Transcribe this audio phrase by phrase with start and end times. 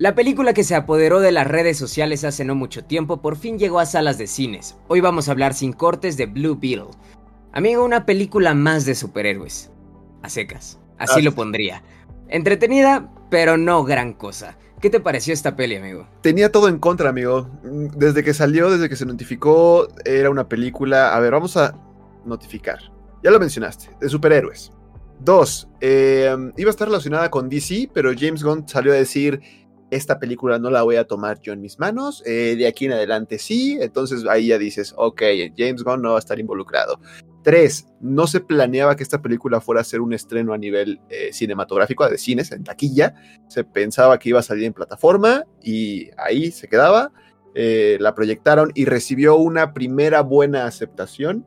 [0.00, 3.58] La película que se apoderó de las redes sociales hace no mucho tiempo por fin
[3.58, 4.78] llegó a salas de cines.
[4.88, 6.96] Hoy vamos a hablar sin cortes de Blue Beetle.
[7.52, 9.70] Amigo, una película más de superhéroes.
[10.22, 10.78] A secas.
[10.96, 11.82] Así lo pondría.
[12.28, 14.56] Entretenida, pero no gran cosa.
[14.80, 16.08] ¿Qué te pareció esta peli, amigo?
[16.22, 17.50] Tenía todo en contra, amigo.
[17.62, 21.14] Desde que salió, desde que se notificó, era una película.
[21.14, 21.78] A ver, vamos a
[22.24, 22.78] notificar.
[23.22, 24.72] Ya lo mencionaste, de superhéroes.
[25.18, 29.59] Dos, eh, iba a estar relacionada con DC, pero James Gunn salió a decir
[29.90, 32.92] esta película no la voy a tomar yo en mis manos, eh, de aquí en
[32.92, 35.22] adelante sí, entonces ahí ya dices, ok,
[35.56, 37.00] James Gunn no va a estar involucrado.
[37.42, 41.30] Tres, no se planeaba que esta película fuera a ser un estreno a nivel eh,
[41.32, 43.14] cinematográfico, de cines, en taquilla,
[43.48, 47.12] se pensaba que iba a salir en plataforma y ahí se quedaba,
[47.54, 51.46] eh, la proyectaron y recibió una primera buena aceptación.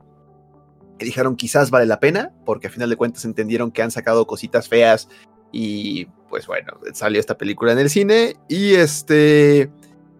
[0.98, 4.28] Que dijeron quizás vale la pena, porque a final de cuentas entendieron que han sacado
[4.28, 5.08] cositas feas
[5.54, 8.34] y pues bueno, salió esta película en el cine.
[8.48, 9.70] Y este.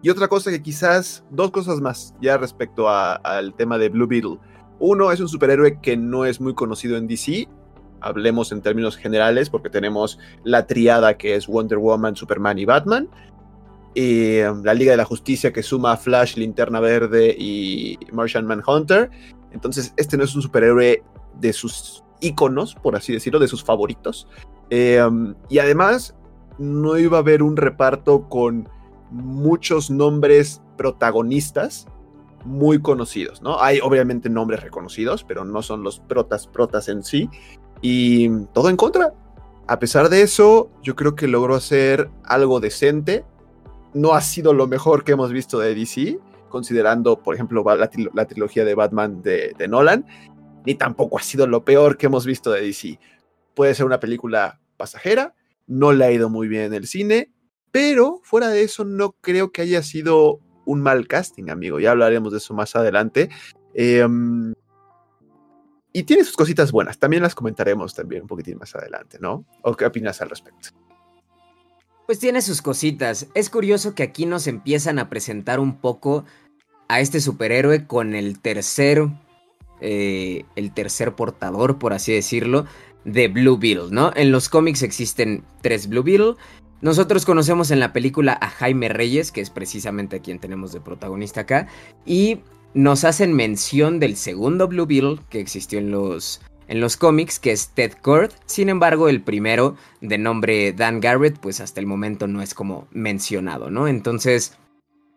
[0.01, 4.37] Y otra cosa que quizás, dos cosas más ya respecto al tema de Blue Beetle.
[4.79, 7.49] Uno es un superhéroe que no es muy conocido en DC.
[7.99, 13.09] Hablemos en términos generales, porque tenemos la triada que es Wonder Woman, Superman y Batman.
[13.93, 18.45] Y um, la Liga de la Justicia que suma a Flash, Linterna Verde y Martian
[18.45, 19.09] Manhunter.
[19.51, 21.03] Entonces, este no es un superhéroe
[21.39, 24.27] de sus íconos, por así decirlo, de sus favoritos.
[24.69, 26.15] Em, y además,
[26.57, 28.69] no iba a haber un reparto con
[29.11, 31.87] muchos nombres protagonistas
[32.43, 33.61] muy conocidos, ¿no?
[33.61, 37.29] Hay obviamente nombres reconocidos, pero no son los protas protas en sí.
[37.81, 39.13] Y todo en contra.
[39.67, 43.25] A pesar de eso, yo creo que logró hacer algo decente.
[43.93, 46.19] No ha sido lo mejor que hemos visto de DC,
[46.49, 50.05] considerando, por ejemplo, la, trilogía de Batman de Nolan,
[50.65, 52.99] ni tampoco ha sido lo peor que hemos visto de DC
[53.55, 55.33] puede ser una película pasajera,
[55.67, 57.31] no le ha ido muy bien en el cine,
[57.71, 62.31] pero fuera de eso no creo que haya sido un mal casting, amigo, ya hablaremos
[62.31, 63.29] de eso más adelante.
[63.73, 64.53] Em,
[65.91, 69.45] y tiene sus cositas buenas, también las comentaremos también un poquitín más adelante, ¿no?
[69.61, 70.69] ¿O qué opinas al respecto?
[72.05, 73.27] Pues tiene sus cositas.
[73.33, 76.25] Es curioso que aquí nos empiezan a presentar un poco
[76.87, 79.07] a este superhéroe con el tercer,
[79.87, 82.65] eh, el tercer portador, por así decirlo,
[83.03, 84.11] de Blue Beetle, ¿no?
[84.15, 86.33] En los cómics existen tres Blue Beetle.
[86.81, 90.81] Nosotros conocemos en la película a Jaime Reyes, que es precisamente a quien tenemos de
[90.81, 91.67] protagonista acá,
[92.03, 92.39] y
[92.73, 97.51] nos hacen mención del segundo Blue Beetle que existió en los, en los cómics, que
[97.51, 98.31] es Ted Kord.
[98.47, 102.87] Sin embargo, el primero, de nombre Dan Garrett, pues hasta el momento no es como
[102.89, 103.87] mencionado, ¿no?
[103.87, 104.57] Entonces,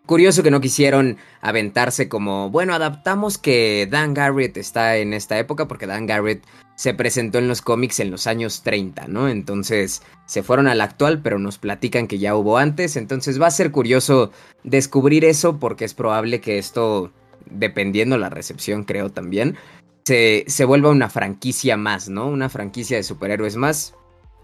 [0.08, 5.68] curioso que no quisieron aventarse como, bueno, adaptamos que Dan Garrett está en esta época,
[5.68, 6.42] porque Dan Garrett
[6.74, 9.28] se presentó en los cómics en los años 30, ¿no?
[9.28, 13.52] Entonces se fueron al actual, pero nos platican que ya hubo antes, entonces va a
[13.52, 14.32] ser curioso
[14.64, 17.12] descubrir eso porque es probable que esto,
[17.50, 19.56] dependiendo la recepción, creo también,
[20.04, 22.26] se, se vuelva una franquicia más, ¿no?
[22.28, 23.94] Una franquicia de superhéroes más.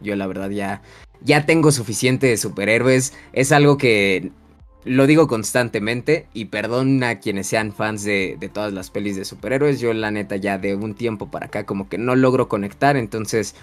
[0.01, 0.83] Yo la verdad ya,
[1.23, 4.31] ya tengo suficiente de superhéroes, es algo que
[4.85, 9.25] lo digo constantemente y perdón a quienes sean fans de, de, todas las pelis de
[9.25, 9.81] superhéroes.
[9.81, 12.97] Yo la neta ya de un tiempo para acá como que no logro conectar.
[12.97, 13.55] Entonces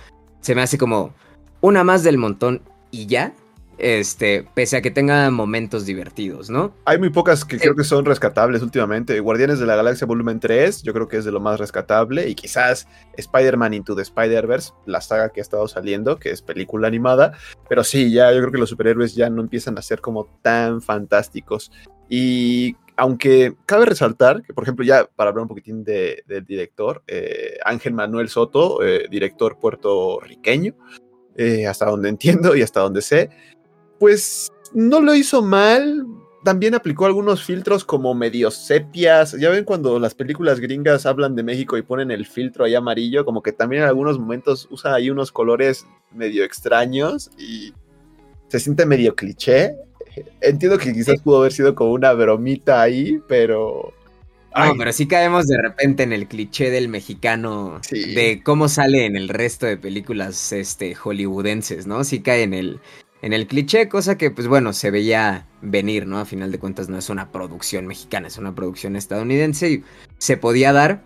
[0.42, 1.14] se me hace como
[1.62, 3.34] una más del montón y ya
[3.82, 6.76] este, pese a que tenga momentos divertidos, ¿no?
[6.86, 9.20] Hay muy pocas que creo que son rescatables últimamente.
[9.20, 12.30] Guardianes de la Galaxia Volumen 3, yo creo que es de lo más rescatable.
[12.30, 12.88] Y quizás
[13.18, 17.34] Spider-Man Into the Spider-Verse, la saga que ha estado saliendo, que es película animada.
[17.68, 20.82] Pero sí, ya yo creo que los superhéroes ya no empiezan a ser como tan
[20.82, 21.72] fantásticos.
[22.08, 27.58] Y aunque cabe resaltar que, por ejemplo, ya para hablar un poquitín del director, eh,
[27.66, 30.76] Ángel Manuel Soto, eh, director puertorriqueño,
[31.36, 33.32] eh, hasta donde entiendo y hasta donde sé,
[34.02, 36.08] pues no lo hizo mal.
[36.44, 39.34] También aplicó algunos filtros como medio sepias.
[39.40, 43.26] Ya ven cuando las películas gringas hablan de México y ponen el filtro ahí amarillo,
[43.26, 47.76] como que también en algunos momentos usa ahí unos colores medio extraños y
[48.48, 49.76] se siente medio cliché.
[50.42, 53.94] Entiendo que quizás pudo haber sido como una bromita ahí, pero
[54.56, 59.16] no, pero sí caemos de repente en el cliché del mexicano de cómo sale en
[59.16, 62.04] el resto de películas este hollywoodenses, ¿no?
[62.04, 62.80] Sí cae en el
[63.22, 66.20] en el cliché, cosa que pues bueno, se veía venir, ¿no?
[66.20, 69.84] A final de cuentas no es una producción mexicana, es una producción estadounidense y
[70.18, 71.04] se podía dar,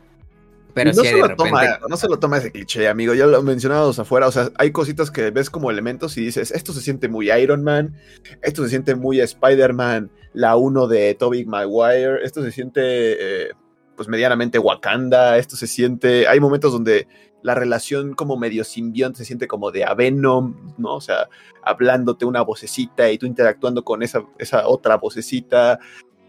[0.73, 1.35] pero no sí se repente...
[1.35, 4.71] Toma, no se lo toma ese cliché, amigo, ya lo mencionamos afuera, o sea, hay
[4.71, 7.95] cositas que ves como elementos y dices, esto se siente muy Iron Man,
[8.41, 12.81] esto se siente muy Spider-Man, la 1 de Tobey Maguire, esto se siente...
[12.83, 13.51] Eh,
[13.95, 17.07] pues medianamente Wakanda, esto se siente, hay momentos donde
[17.45, 20.95] la relación como medio simbionte se siente como de Avenom, ¿no?
[20.95, 21.29] O sea,
[21.61, 25.77] hablándote una vocecita y tú interactuando con esa, esa otra vocecita.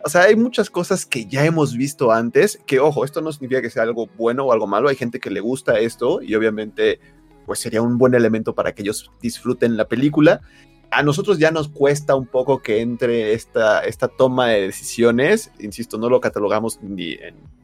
[0.05, 3.63] O sea, hay muchas cosas que ya hemos visto antes, que ojo, esto no significa
[3.63, 7.01] que sea algo bueno o algo malo, hay gente que le gusta esto y obviamente
[7.47, 10.43] pues sería un buen elemento para que ellos disfruten la película.
[10.91, 15.97] A nosotros ya nos cuesta un poco que entre esta, esta toma de decisiones, insisto,
[15.97, 17.17] no lo catalogamos ni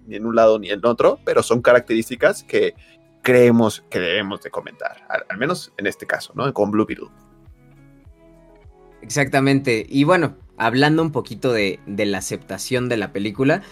[0.08, 2.74] en, un lado ni en otro, pero son características que
[3.22, 6.52] creemos que debemos de comentar, al, menos en este caso, ¿no?
[6.52, 7.08] Con Blue Beetle.
[9.00, 13.62] Exactamente, y bueno, hablando un poquito de, de la aceptación de la película,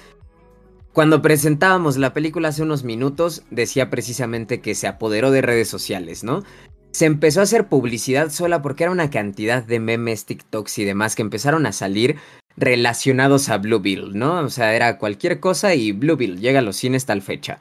[0.93, 6.25] cuando presentábamos la película hace unos minutos, decía precisamente que se apoderó de redes sociales,
[6.25, 6.43] ¿no?
[6.93, 11.14] Se empezó a hacer publicidad sola porque era una cantidad de memes, TikToks y demás
[11.14, 12.17] que empezaron a salir
[12.56, 14.41] relacionados a Blue Bill, ¿no?
[14.41, 17.61] O sea, era cualquier cosa y Blue Bill llega a los cines tal fecha.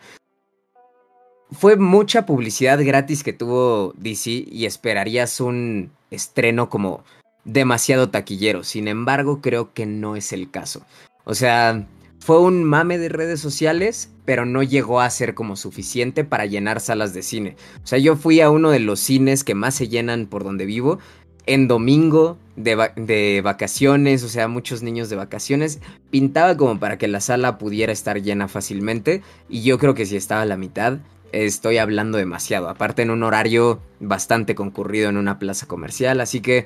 [1.52, 7.04] Fue mucha publicidad gratis que tuvo DC y esperarías un estreno como
[7.44, 8.64] demasiado taquillero.
[8.64, 10.86] Sin embargo, creo que no es el caso.
[11.24, 11.88] O sea,
[12.20, 16.80] fue un mame de redes sociales, pero no llegó a ser como suficiente para llenar
[16.82, 17.56] salas de cine.
[17.84, 20.66] O sea, yo fui a uno de los cines que más se llenan por donde
[20.66, 21.00] vivo
[21.46, 25.80] en domingo de, vacaciones, o sea, muchos niños de vacaciones,
[26.12, 30.16] pintaba como para que la sala pudiera estar llena fácilmente y yo creo que si
[30.16, 31.00] estaba la mitad,
[31.32, 36.66] estoy hablando demasiado, aparte en un horario bastante concurrido en una plaza comercial, así que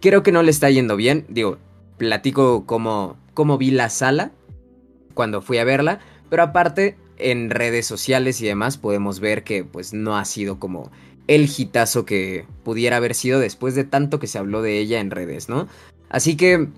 [0.00, 1.58] creo que no le está yendo bien, digo,
[1.96, 4.32] platico cómo, cómo vi la sala
[5.14, 9.92] cuando fui a verla, pero aparte en redes sociales y demás podemos ver que pues
[9.92, 10.90] no ha sido como
[11.28, 15.10] el hitazo que pudiera haber sido después de tanto que se habló de ella en
[15.10, 15.68] redes, ¿no?
[16.08, 16.68] Así que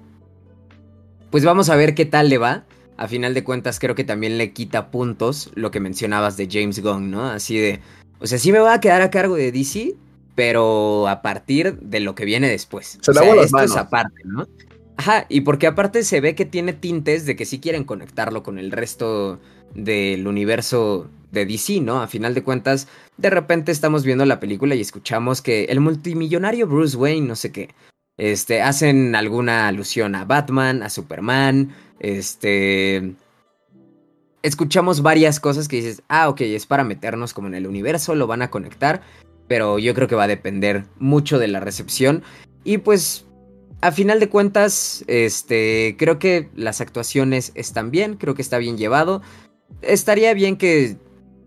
[1.31, 2.65] pues vamos a ver qué tal le va.
[2.97, 6.81] A final de cuentas creo que también le quita puntos lo que mencionabas de James
[6.81, 7.27] Gunn, ¿no?
[7.27, 7.81] Así de,
[8.21, 9.95] o sea, sí me va a quedar a cargo de DC,
[10.35, 12.99] pero a partir de lo que viene después.
[13.01, 14.47] Se o sea, las esto es aparte, ¿no?
[14.97, 18.59] Ajá, y porque aparte se ve que tiene tintes de que sí quieren conectarlo con
[18.59, 19.41] el resto
[19.75, 22.01] del universo de DC, ¿no?
[22.01, 22.87] A final de cuentas,
[23.17, 27.51] de repente estamos viendo la película y escuchamos que el multimillonario Bruce Wayne, no sé
[27.51, 27.71] qué,
[28.17, 33.15] este, hacen alguna alusión a Batman, a Superman, este...
[34.43, 38.27] Escuchamos varias cosas que dices, ah, ok, es para meternos como en el universo, lo
[38.27, 39.01] van a conectar,
[39.49, 42.23] pero yo creo que va a depender mucho de la recepción.
[42.63, 43.25] Y pues
[43.85, 48.79] a final de cuentas, este, creo que las actuaciones están bien, creo que está bien
[48.79, 49.21] llevado.
[49.83, 50.97] Estaría bien que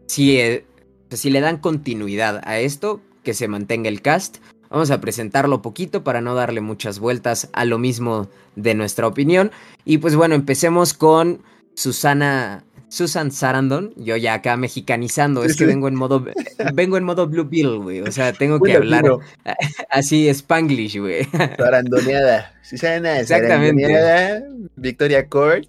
[0.05, 0.63] si, eh,
[1.09, 4.37] si le dan continuidad a esto, que se mantenga el cast.
[4.69, 9.51] Vamos a presentarlo poquito para no darle muchas vueltas a lo mismo de nuestra opinión.
[9.85, 11.41] Y pues bueno, empecemos con
[11.75, 16.25] Susana Susan Sarandon, yo ya acá mexicanizando, es que vengo en modo
[16.73, 19.03] vengo en modo Blue Bill, güey, o sea, tengo que hablar
[19.89, 21.25] así spanglish, güey.
[21.57, 22.53] Sarandoneada.
[22.63, 24.43] Susana Exactamente.
[24.77, 25.67] Victoria Court.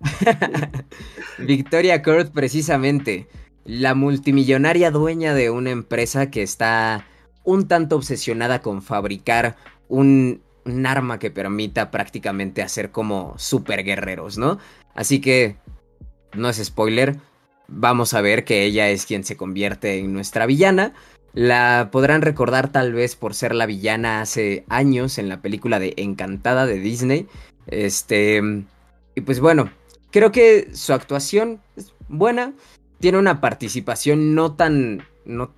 [1.38, 3.28] Victoria Court precisamente,
[3.64, 7.04] la multimillonaria dueña de una empresa que está
[7.44, 9.56] un tanto obsesionada con fabricar
[9.88, 10.42] un,
[10.84, 14.58] arma que permita prácticamente hacer como super guerreros, ¿no?
[14.94, 15.56] Así que
[16.34, 17.16] no es spoiler,
[17.66, 20.92] vamos a ver que ella es quien se convierte en nuestra villana.
[21.32, 25.94] La podrán recordar tal vez por ser la villana hace años en la película de
[25.96, 27.28] Encantada de Disney.
[27.68, 28.42] Este.
[29.14, 29.70] Y pues bueno,
[30.10, 32.52] creo que su actuación es buena.
[32.98, 35.06] Tiene una participación no tan.
[35.24, 35.52] no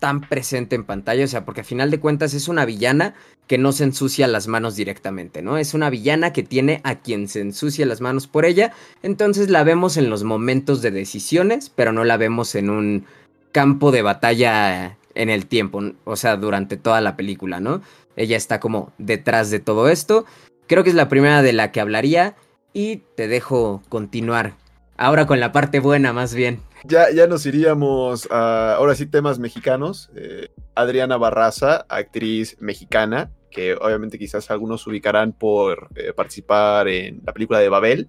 [0.00, 3.14] tan presente en pantalla, o sea, porque a final de cuentas es una villana
[3.46, 5.58] que no se ensucia las manos directamente, ¿no?
[5.58, 9.62] Es una villana que tiene a quien se ensucia las manos por ella, entonces la
[9.62, 13.04] vemos en los momentos de decisiones, pero no la vemos en un
[13.52, 17.82] campo de batalla en el tiempo, o sea, durante toda la película, ¿no?
[18.16, 20.24] Ella está como detrás de todo esto.
[20.66, 22.36] Creo que es la primera de la que hablaría
[22.72, 24.54] y te dejo continuar.
[24.96, 26.60] Ahora con la parte buena, más bien.
[26.84, 30.10] Ya, ya nos iríamos a, ahora sí, temas mexicanos.
[30.16, 37.32] Eh, Adriana Barraza, actriz mexicana, que obviamente quizás algunos ubicarán por eh, participar en la
[37.32, 38.08] película de Babel.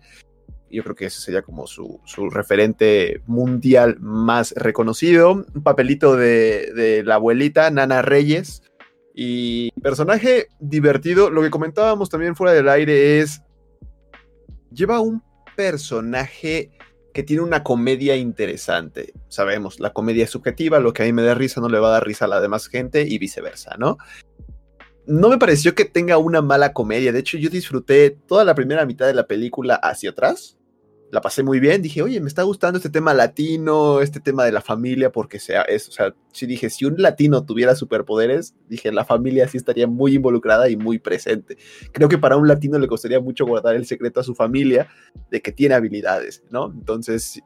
[0.69, 5.31] Yo creo que ese sería como su, su referente mundial más reconocido.
[5.53, 8.63] Un papelito de, de la abuelita, Nana Reyes.
[9.13, 11.29] Y personaje divertido.
[11.29, 13.41] Lo que comentábamos también fuera del aire es.
[14.71, 15.21] Lleva un
[15.57, 16.71] personaje
[17.13, 19.13] que tiene una comedia interesante.
[19.27, 21.89] Sabemos, la comedia es subjetiva, lo que a mí me da risa no le va
[21.89, 23.97] a dar risa a la demás gente y viceversa, ¿no?
[25.05, 28.85] No me pareció que tenga una mala comedia, de hecho yo disfruté toda la primera
[28.85, 30.57] mitad de la película hacia atrás.
[31.11, 31.81] La pasé muy bien.
[31.81, 35.61] Dije, oye, me está gustando este tema latino, este tema de la familia, porque sea,
[35.63, 39.87] es, o sea, sí dije, si un latino tuviera superpoderes, dije, la familia sí estaría
[39.87, 41.57] muy involucrada y muy presente.
[41.91, 44.87] Creo que para un latino le costaría mucho guardar el secreto a su familia
[45.29, 46.71] de que tiene habilidades, ¿no?
[46.71, 47.41] Entonces,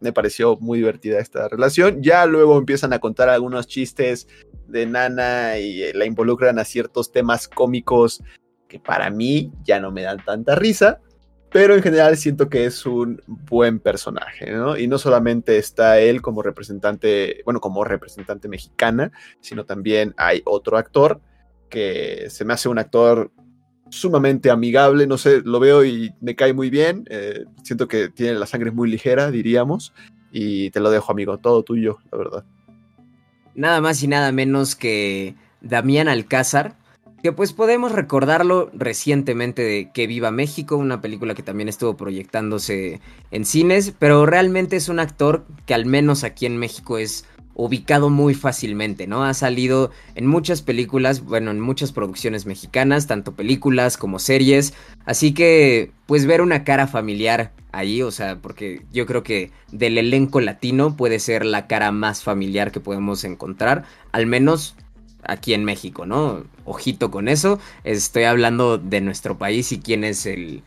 [0.00, 2.02] me pareció muy divertida esta relación.
[2.02, 4.28] Ya luego empiezan a contar algunos chistes
[4.68, 8.22] de Nana y eh, la involucran a ciertos temas cómicos
[8.68, 11.00] que para mí ya no me dan tanta risa
[11.50, 14.76] pero en general siento que es un buen personaje, ¿no?
[14.76, 20.76] Y no solamente está él como representante, bueno, como representante mexicana, sino también hay otro
[20.76, 21.20] actor
[21.70, 23.30] que se me hace un actor
[23.90, 28.34] sumamente amigable, no sé, lo veo y me cae muy bien, eh, siento que tiene
[28.34, 29.92] la sangre muy ligera, diríamos,
[30.32, 32.44] y te lo dejo, amigo, todo tuyo, la verdad.
[33.54, 36.76] Nada más y nada menos que Damián Alcázar,
[37.22, 43.00] que pues podemos recordarlo recientemente de Que Viva México, una película que también estuvo proyectándose
[43.30, 47.24] en cines, pero realmente es un actor que al menos aquí en México es
[47.56, 49.24] ubicado muy fácilmente, ¿no?
[49.24, 54.74] Ha salido en muchas películas, bueno, en muchas producciones mexicanas, tanto películas como series,
[55.06, 59.96] así que pues ver una cara familiar ahí, o sea, porque yo creo que del
[59.96, 64.76] elenco latino puede ser la cara más familiar que podemos encontrar, al menos
[65.28, 66.44] aquí en México, ¿no?
[66.64, 67.58] Ojito con eso.
[67.84, 70.62] Estoy hablando de nuestro país y quién es el.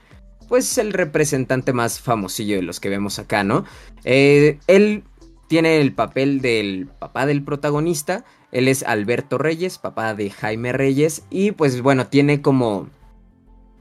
[0.48, 3.66] Pues el representante más famosillo de los que vemos acá, ¿no?
[4.04, 5.04] Eh, él
[5.48, 8.26] tiene el papel del papá del protagonista.
[8.52, 11.24] Él es Alberto Reyes, papá de Jaime Reyes.
[11.30, 12.88] Y pues bueno, tiene como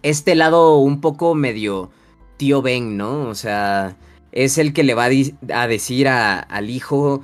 [0.03, 1.91] este lado un poco medio
[2.37, 3.29] tío Ben, ¿no?
[3.29, 3.97] O sea,
[4.33, 5.09] es el que le va
[5.53, 7.23] a, decir al hijo,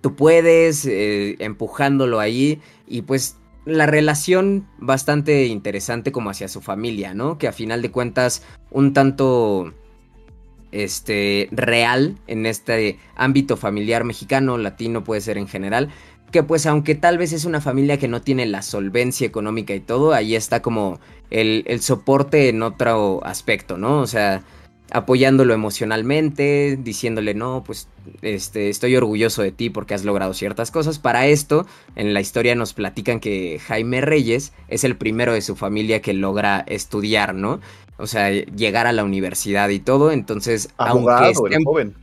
[0.00, 2.60] tú puedes, eh, empujándolo ahí.
[2.86, 7.36] Y pues la relación bastante interesante como hacia su familia, ¿no?
[7.36, 9.74] Que a final de cuentas un tanto
[10.72, 15.90] este real en este ámbito familiar mexicano, latino puede ser en general,
[16.30, 19.80] que pues aunque tal vez es una familia que no tiene la solvencia económica y
[19.80, 21.00] todo, ahí está como
[21.30, 24.00] el, el soporte en otro aspecto, ¿no?
[24.00, 24.42] O sea,
[24.90, 27.88] apoyándolo emocionalmente, diciéndole, no, pues
[28.22, 30.98] este, estoy orgulloso de ti porque has logrado ciertas cosas.
[30.98, 31.66] Para esto,
[31.96, 36.12] en la historia nos platican que Jaime Reyes es el primero de su familia que
[36.12, 37.60] logra estudiar, ¿no?
[37.98, 40.12] O sea, llegar a la universidad y todo.
[40.12, 41.32] Entonces, aunque
[41.64, 41.94] joven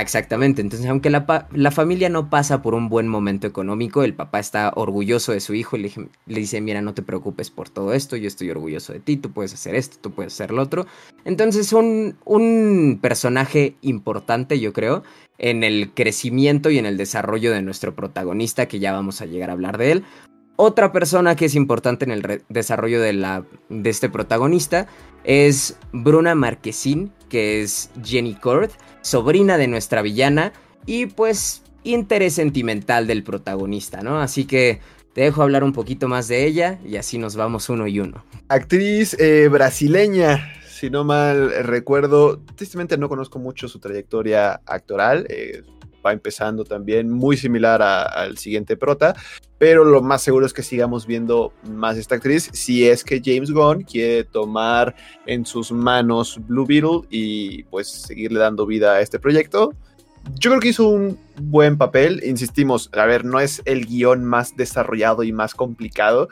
[0.00, 0.62] exactamente.
[0.62, 4.72] Entonces, aunque la, la, familia no pasa por un buen momento económico, el papá está
[4.74, 5.92] orgulloso de su hijo y le,
[6.26, 9.32] le, dice, mira, no te preocupes por todo esto, yo estoy orgulloso de ti, tú
[9.32, 10.86] puedes hacer esto, tú puedes hacer lo otro.
[11.24, 15.02] Entonces, un, un personaje importante, yo creo,
[15.38, 19.50] en el crecimiento y en el desarrollo de nuestro protagonista, que ya vamos a llegar
[19.50, 20.04] a hablar de él.
[20.56, 24.86] Otra persona que es importante en el desarrollo de, la, de este protagonista
[25.24, 28.70] es Bruna Marquezín, que es Jenny Cord
[29.02, 30.52] sobrina de nuestra villana
[30.86, 34.20] y pues interés sentimental del protagonista, ¿no?
[34.20, 34.80] Así que
[35.12, 38.24] te dejo hablar un poquito más de ella y así nos vamos uno y uno.
[38.48, 45.26] Actriz eh, brasileña, si no mal recuerdo, tristemente no conozco mucho su trayectoria actoral.
[45.28, 45.62] Eh,
[46.04, 49.14] va empezando también muy similar al siguiente prota,
[49.58, 53.50] pero lo más seguro es que sigamos viendo más esta actriz si es que James
[53.50, 54.94] Gunn quiere tomar
[55.26, 59.72] en sus manos Blue Beetle y pues seguirle dando vida a este proyecto.
[60.38, 64.56] Yo creo que hizo un buen papel, insistimos, a ver, no es el guion más
[64.56, 66.28] desarrollado y más complicado,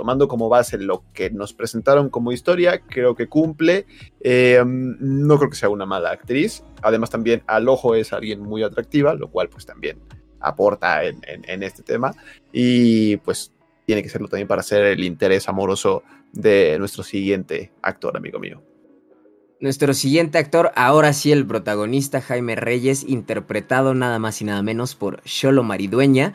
[0.00, 3.84] tomando como base lo que nos presentaron como historia, creo que cumple.
[4.22, 6.64] Eh, no creo que sea una mala actriz.
[6.80, 9.98] Además, también al ojo es alguien muy atractiva, lo cual pues también
[10.40, 12.14] aporta en, este tema.
[12.50, 13.52] Y pues
[13.84, 16.02] tiene que serlo también para ser el interés amoroso
[16.32, 18.62] de nuestro siguiente actor, amigo mío.
[19.60, 24.94] Nuestro siguiente actor, ahora sí el protagonista Jaime Reyes, interpretado nada más y nada menos
[24.94, 26.32] por Sholo Maridueña,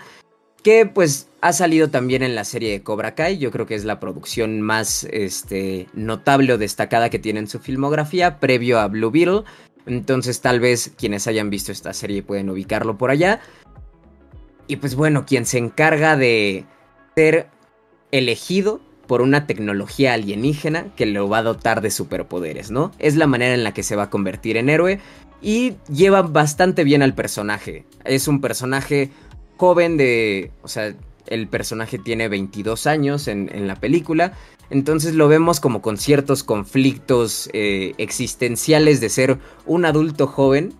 [0.66, 3.86] que pues ha salido también en la serie de Cobra Kai, yo creo que es
[3.86, 9.12] la producción más este, notable o destacada que tiene en su filmografía, previo a Blue
[9.12, 9.44] Beetle,
[9.86, 13.42] entonces tal vez quienes hayan visto esta serie pueden ubicarlo por allá.
[14.66, 16.66] Y pues bueno, quien se encarga de
[17.16, 17.48] ser
[18.12, 22.92] elegido por una tecnología alienígena que lo va a dotar de superpoderes, ¿no?
[22.98, 25.00] Es la manera en la que se va a convertir en héroe
[25.44, 27.86] y lleva bastante bien al personaje.
[28.04, 29.12] Es un personaje
[29.58, 30.52] joven de...
[30.62, 30.96] O sea,
[31.28, 34.34] el personaje tiene 22 años en, la película.
[34.70, 40.74] Entonces lo vemos como con ciertos conflictos eh, existenciales de ser un adulto joven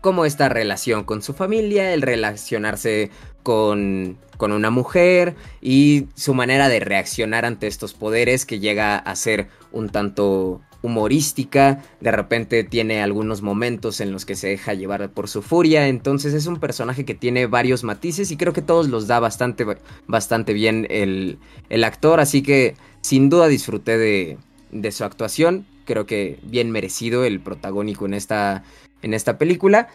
[0.00, 3.10] como esta relación con su familia, el relacionarse
[3.42, 9.14] con, con una mujer y su manera de reaccionar ante estos poderes que llega a
[9.16, 15.10] ser un tanto humorística, de repente tiene algunos momentos en los que se deja llevar
[15.10, 18.88] por su furia, entonces es un personaje que tiene varios matices y creo que todos
[18.88, 19.66] los da bastante,
[20.06, 24.38] bastante bien el, el actor, así que sin duda disfruté de,
[24.72, 28.64] de su actuación, creo que bien merecido el protagónico en esta,
[29.02, 29.88] en esta película.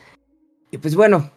[0.71, 1.31] Y pues bueno,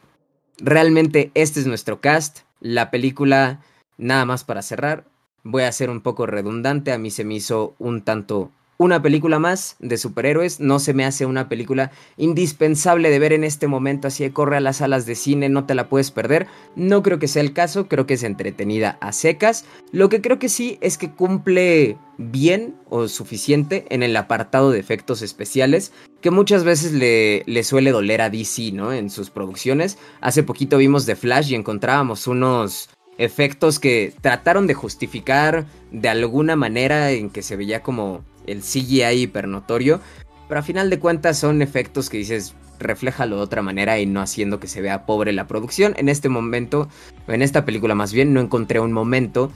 [0.58, 3.62] realmente este es nuestro cast, la película,
[3.96, 5.04] nada más para cerrar,
[5.44, 9.40] voy a ser un poco redundante, a mí se me hizo un tanto una película
[9.40, 14.06] más de superhéroes, no se me hace una película indispensable de ver en este momento,
[14.06, 17.18] así de corre a las salas de cine, no te la puedes perder, no creo
[17.18, 20.78] que sea el caso, creo que es entretenida a secas, lo que creo que sí
[20.80, 26.92] es que cumple bien o suficiente en el apartado de efectos especiales, que muchas veces
[26.92, 28.92] le, le suele doler a DC, ¿no?
[28.92, 34.74] En sus producciones, hace poquito vimos The Flash y encontrábamos unos efectos que trataron de
[34.74, 40.00] justificar de alguna manera en que se veía como el CGI hipernotorio,
[40.48, 44.20] pero a final de cuentas son efectos que dices, refléjalo de otra manera y no
[44.20, 45.94] haciendo que se vea pobre la producción.
[45.96, 46.88] En este momento,
[47.26, 49.52] en esta película más bien, no encontré un momento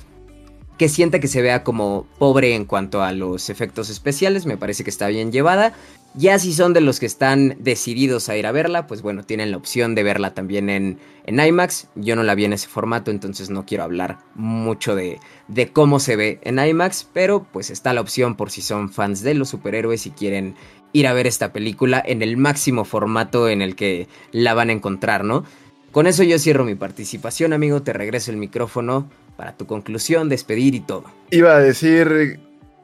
[0.79, 4.85] que sienta que se vea como pobre en cuanto a los efectos especiales, me parece
[4.85, 5.73] que está bien llevada.
[6.15, 9.51] Ya si son de los que están decididos a ir a verla, pues bueno, tienen
[9.51, 11.89] la opción de verla también en, en IMAX.
[11.95, 16.01] Yo no la vi en ese formato, entonces no quiero hablar mucho de, de cómo
[16.01, 19.49] se ve en IMAX, pero pues está la opción por si son fans de los
[19.49, 20.55] superhéroes y quieren
[20.93, 24.73] ir a ver esta película en el máximo formato en el que la van a
[24.73, 25.45] encontrar, ¿no?
[25.93, 30.75] Con eso yo cierro mi participación, amigo, te regreso el micrófono para tu conclusión, despedir
[30.75, 31.05] y todo.
[31.31, 32.41] Iba a decir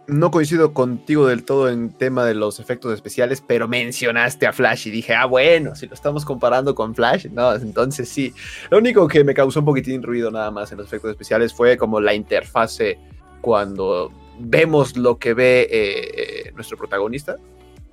[0.08, 4.88] no coincido contigo del todo en tema de los efectos especiales, pero mencionaste a Flash
[4.88, 8.32] y dije, ah, bueno, si lo estamos comparando con Flash, no, entonces sí.
[8.70, 11.76] Lo único que me causó un poquitín ruido nada más en los efectos especiales fue
[11.76, 12.98] como la interfase
[13.42, 14.10] cuando
[14.40, 17.36] vemos lo que ve eh, nuestro protagonista.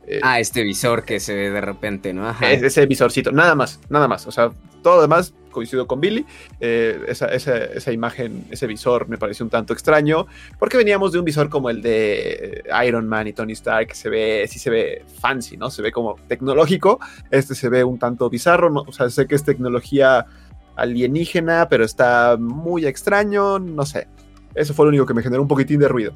[0.07, 2.29] Eh, ah, este visor que se ve de repente, ¿no?
[2.41, 4.27] Ese visorcito, nada más, nada más.
[4.27, 4.51] O sea,
[4.83, 6.25] todo lo demás coincido con Billy.
[6.59, 10.27] Eh, esa, imagen, ese visor me pareció un tanto extraño,
[10.59, 14.09] porque veníamos de un visor como el de Iron Man y Tony Stark, que se
[14.09, 15.71] ve, sí se ve fancy, ¿no?
[15.71, 16.99] Se ve como tecnológico.
[17.31, 18.81] Este se ve un tanto bizarro, ¿no?
[18.85, 20.25] o sea, sé que es tecnología
[20.75, 24.07] alienígena, pero está muy extraño, no sé.
[24.53, 26.13] Eso fue lo único que me generó un poquitín de ruido.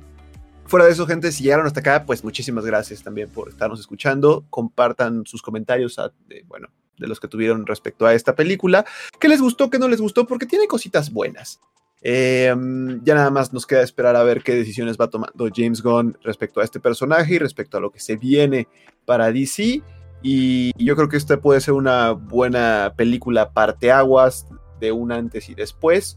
[0.69, 4.45] Fuera de eso, gente, si llegaron hasta acá, pues muchísimas gracias también por estarnos escuchando.
[4.51, 5.99] Compartan sus comentarios,
[6.45, 6.67] bueno,
[6.99, 8.85] de los que tuvieron respecto a esta película.
[9.19, 10.27] ¿Qué les gustó, qué no les gustó?
[10.27, 11.59] Porque tiene cositas buenas.
[12.03, 16.15] Em, ya nada más nos queda esperar a ver qué decisiones va tomando James Gunn
[16.21, 18.67] respecto a este personaje y respecto a lo que se viene
[19.05, 19.81] para DC.
[20.21, 24.45] Y yo creo que esta puede ser una buena película parteaguas
[24.79, 26.15] de un antes y después.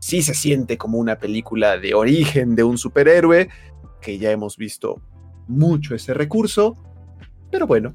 [0.00, 3.48] Sí se siente como una película de origen de un superhéroe,
[4.02, 5.00] que ya hemos visto
[5.48, 6.76] mucho ese recurso.
[7.50, 7.94] Pero bueno,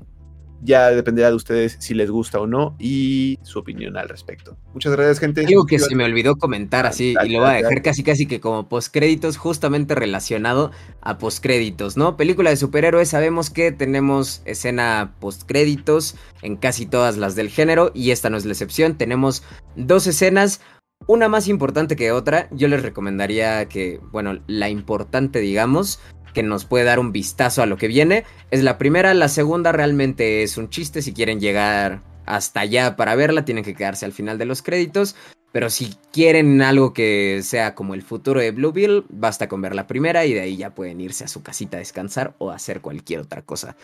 [0.61, 4.57] ya dependerá de ustedes si les gusta o no y su opinión al respecto.
[4.73, 5.45] Muchas gracias, gente.
[5.45, 8.39] Algo que se me olvidó comentar así y lo voy a dejar casi casi que
[8.39, 12.17] como postcréditos, justamente relacionado a postcréditos, ¿no?
[12.17, 18.11] Película de superhéroes, sabemos que tenemos escena postcréditos en casi todas las del género y
[18.11, 18.97] esta no es la excepción.
[18.97, 19.43] Tenemos
[19.75, 20.61] dos escenas.
[21.05, 26.01] Una más importante que otra, yo les recomendaría que, bueno, la importante digamos,
[26.33, 28.25] que nos puede dar un vistazo a lo que viene.
[28.51, 31.01] Es la primera, la segunda realmente es un chiste.
[31.01, 35.15] Si quieren llegar hasta allá para verla, tienen que quedarse al final de los créditos.
[35.53, 39.75] Pero si quieren algo que sea como el futuro de Blue Bill, basta con ver
[39.75, 42.81] la primera y de ahí ya pueden irse a su casita a descansar o hacer
[42.81, 43.77] cualquier otra cosa.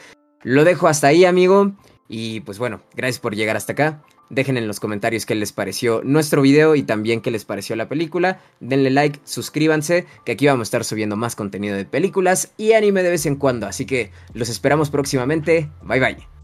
[0.44, 1.72] Lo dejo hasta ahí, amigo.
[2.10, 4.04] Y pues bueno, gracias por llegar hasta acá.
[4.34, 7.88] Dejen en los comentarios qué les pareció nuestro video y también qué les pareció la
[7.88, 8.40] película.
[8.60, 13.04] Denle like, suscríbanse, que aquí vamos a estar subiendo más contenido de películas y anime
[13.04, 13.68] de vez en cuando.
[13.68, 15.70] Así que los esperamos próximamente.
[15.84, 16.43] Bye bye.